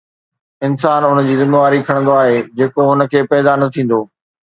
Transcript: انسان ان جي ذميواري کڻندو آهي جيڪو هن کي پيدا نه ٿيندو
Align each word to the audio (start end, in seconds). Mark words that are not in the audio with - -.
انسان 0.67 1.03
ان 1.09 1.19
جي 1.27 1.35
ذميواري 1.41 1.81
کڻندو 1.89 2.15
آهي 2.21 2.39
جيڪو 2.63 2.87
هن 2.93 3.05
کي 3.13 3.23
پيدا 3.35 3.55
نه 3.65 3.69
ٿيندو 3.77 4.01